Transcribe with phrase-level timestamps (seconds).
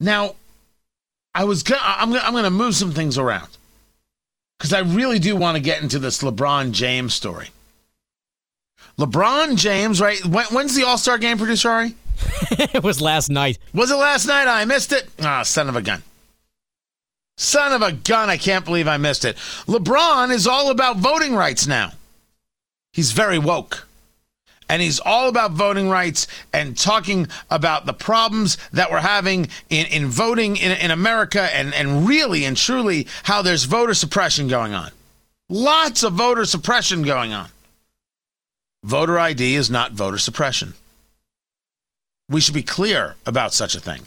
[0.00, 0.34] Now,
[1.34, 3.48] I was gonna, I'm gonna, I'm going to move some things around
[4.58, 7.48] because I really do want to get into this LeBron James story.
[8.98, 10.24] LeBron James, right?
[10.24, 11.94] When, when's the All Star game produced, Ari?
[12.50, 13.58] it was last night.
[13.72, 14.48] Was it last night?
[14.48, 15.08] I missed it.
[15.20, 16.02] Ah, son of a gun.
[17.36, 18.28] Son of a gun.
[18.28, 19.36] I can't believe I missed it.
[19.66, 21.92] LeBron is all about voting rights now.
[22.92, 23.87] He's very woke.
[24.68, 29.86] And he's all about voting rights and talking about the problems that we're having in,
[29.86, 34.74] in voting in, in America and, and really and truly how there's voter suppression going
[34.74, 34.90] on.
[35.48, 37.48] Lots of voter suppression going on.
[38.84, 40.74] Voter ID is not voter suppression.
[42.28, 44.02] We should be clear about such a thing.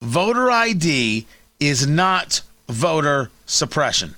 [0.00, 1.26] Voter ID
[1.58, 4.14] is not voter suppression.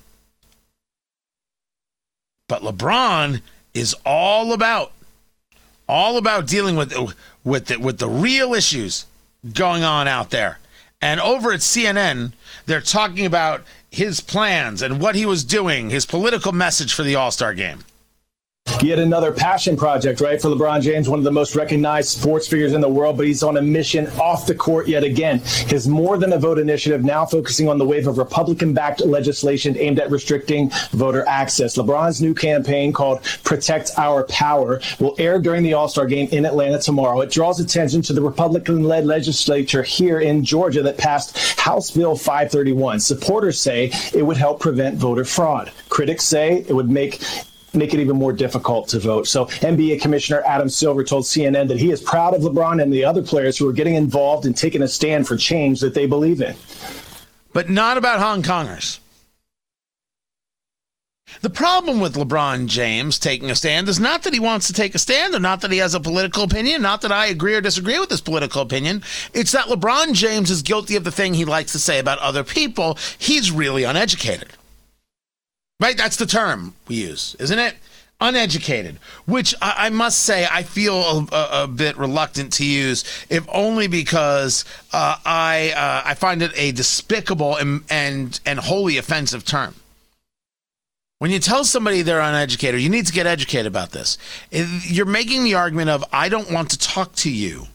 [2.48, 3.40] But LeBron
[3.72, 4.92] is all about
[5.88, 6.94] all about dealing with
[7.44, 9.06] with the, with the real issues
[9.52, 10.58] going on out there.
[11.00, 12.32] And over at CNN,
[12.64, 17.14] they're talking about his plans and what he was doing, his political message for the
[17.14, 17.80] All-Star game.
[18.84, 22.74] Yet another passion project, right, for LeBron James, one of the most recognized sports figures
[22.74, 25.38] in the world, but he's on a mission off the court yet again.
[25.68, 29.74] His More Than a Vote initiative now focusing on the wave of Republican backed legislation
[29.78, 31.78] aimed at restricting voter access.
[31.78, 36.44] LeBron's new campaign called Protect Our Power will air during the All Star game in
[36.44, 37.22] Atlanta tomorrow.
[37.22, 42.18] It draws attention to the Republican led legislature here in Georgia that passed House Bill
[42.18, 43.00] 531.
[43.00, 45.72] Supporters say it would help prevent voter fraud.
[45.88, 47.22] Critics say it would make
[47.74, 49.26] make it even more difficult to vote.
[49.26, 53.04] So NBA Commissioner Adam Silver told CNN that he is proud of LeBron and the
[53.04, 56.40] other players who are getting involved and taking a stand for change that they believe
[56.40, 56.54] in.
[57.52, 58.98] But not about Hong Kongers.
[61.40, 64.94] The problem with LeBron James taking a stand is not that he wants to take
[64.94, 67.60] a stand or not that he has a political opinion, not that I agree or
[67.60, 69.02] disagree with his political opinion.
[69.32, 72.44] It's that LeBron James is guilty of the thing he likes to say about other
[72.44, 72.98] people.
[73.18, 74.52] He's really uneducated.
[75.84, 75.98] Right?
[75.98, 77.76] That's the term we use, isn't it?
[78.18, 78.96] Uneducated,
[79.26, 83.46] which I, I must say I feel a, a, a, bit reluctant to use, if
[83.52, 89.44] only because uh, I uh, I find it a despicable and, and and wholly offensive
[89.44, 89.74] term.
[91.18, 94.16] When you tell somebody they're uneducated, you need to get educated about this.
[94.50, 97.66] You're making the argument of I don't want to talk to you,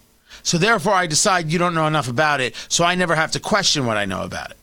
[0.41, 3.39] so therefore I decide you don't know enough about it, so I never have to
[3.39, 4.57] question what I know about it.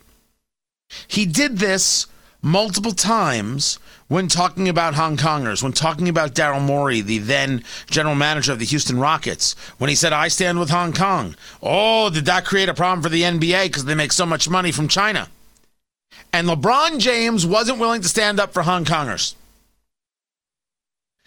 [1.06, 2.08] He did this
[2.42, 8.14] multiple times when talking about Hong Kongers, when talking about Daryl Morey, the then general
[8.14, 11.34] manager of the Houston Rockets, when he said, I stand with Hong Kong.
[11.62, 14.70] Oh, did that create a problem for the NBA because they make so much money
[14.70, 15.28] from China?
[16.32, 19.34] And LeBron James wasn't willing to stand up for Hong Kongers.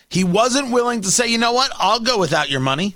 [0.09, 2.95] He wasn't willing to say, you know what, I'll go without your money.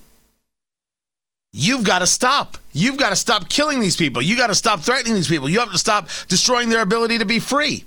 [1.52, 2.58] You've got to stop.
[2.72, 4.24] You've got to stop killing these people.
[4.24, 5.48] You got to stop threatening these people.
[5.48, 7.86] You have to stop destroying their ability to be free.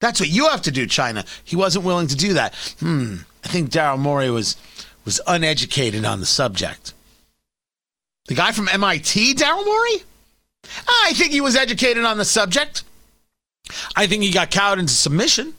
[0.00, 1.24] That's what you have to do, China.
[1.44, 2.54] He wasn't willing to do that.
[2.80, 3.16] Hmm.
[3.44, 4.56] I think Daryl Morey was
[5.04, 6.92] was uneducated on the subject.
[8.26, 10.02] The guy from MIT, Daryl Morey?
[10.88, 12.82] I think he was educated on the subject.
[13.94, 15.54] I think he got cowed into submission.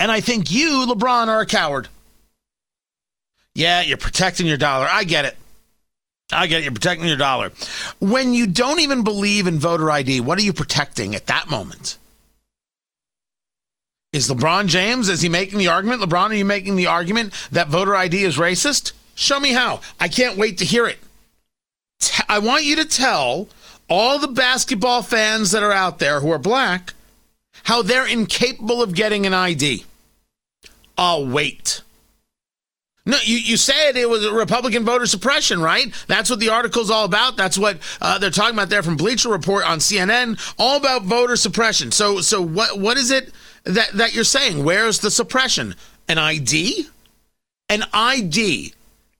[0.00, 1.88] And I think you, LeBron, are a coward.
[3.54, 4.86] Yeah, you're protecting your dollar.
[4.90, 5.36] I get it.
[6.30, 6.64] I get it.
[6.64, 7.52] You're protecting your dollar.
[8.00, 11.98] When you don't even believe in voter ID, what are you protecting at that moment?
[14.12, 16.00] Is LeBron James, is he making the argument?
[16.00, 18.92] LeBron, are you making the argument that voter ID is racist?
[19.14, 19.80] Show me how.
[20.00, 20.98] I can't wait to hear it.
[22.28, 23.48] I want you to tell
[23.88, 26.94] all the basketball fans that are out there who are black
[27.64, 29.84] how they're incapable of getting an ID.
[30.96, 31.82] I'll wait.
[33.04, 35.92] No, you, you said it was Republican voter suppression, right?
[36.06, 37.36] That's what the article's all about.
[37.36, 41.36] That's what uh, they're talking about there from Bleacher Report on CNN, all about voter
[41.36, 41.90] suppression.
[41.90, 43.32] So, so what what is it
[43.68, 44.64] that, that you're saying?
[44.64, 45.74] Where's the suppression?
[46.08, 46.88] An ID?
[47.68, 48.72] An ID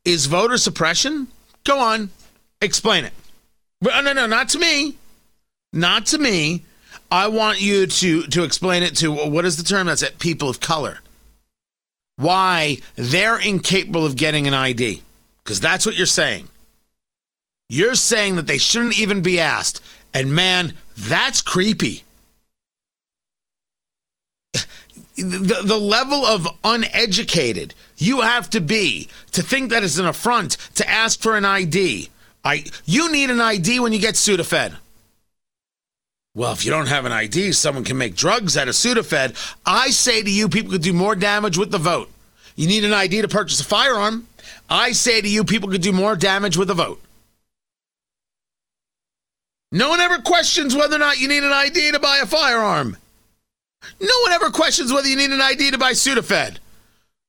[0.05, 1.29] is voter suppression?
[1.65, 2.11] Go on,
[2.63, 3.13] explain it.
[3.83, 4.97] No, no, no, not to me.
[5.73, 6.65] Not to me.
[7.11, 10.49] I want you to to explain it to what is the term that's at people
[10.49, 11.01] of color.
[12.17, 15.03] Why they're incapable of getting an ID.
[15.43, 16.49] Because that's what you're saying.
[17.69, 19.83] You're saying that they shouldn't even be asked.
[20.13, 22.05] And man, that's creepy.
[25.23, 30.57] The, the level of uneducated you have to be to think that is an affront
[30.77, 32.09] to ask for an ID.
[32.45, 34.75] I, you need an ID when you get Sudafed.
[36.35, 39.57] Well, if you don't have an ID, someone can make drugs out of Sudafed.
[39.67, 42.11] I say to you, people could do more damage with the vote.
[42.55, 44.29] You need an ID to purchase a firearm.
[44.71, 47.03] I say to you, people could do more damage with a vote.
[49.71, 52.97] No one ever questions whether or not you need an ID to buy a firearm.
[54.01, 56.59] No one ever questions whether you need an ID to buy Sudafed.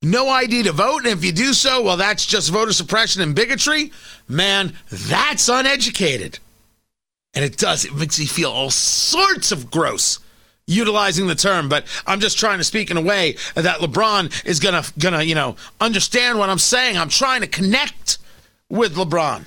[0.02, 3.36] No ID to vote, and if you do so, well, that's just voter suppression and
[3.36, 3.92] bigotry.
[4.28, 6.40] Man, that's uneducated.
[7.34, 10.20] And it does, it makes me feel all sorts of gross
[10.70, 14.60] utilizing the term, but I'm just trying to speak in a way that LeBron is
[14.60, 16.98] gonna gonna, you know, understand what I'm saying.
[16.98, 18.20] I'm trying to connect
[18.70, 19.46] with LeBron.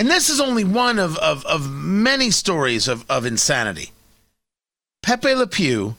[0.00, 3.92] And this is only one of, of, of many stories of, of insanity.
[5.02, 5.94] Pepe Le Pew,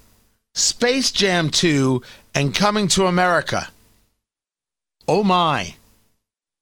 [0.56, 2.02] Space Jam 2,
[2.34, 3.70] and Coming to America.
[5.08, 5.76] Oh my,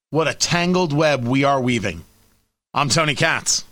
[0.09, 2.03] what a tangled web we are weaving.
[2.73, 3.63] I'm Tony Katz.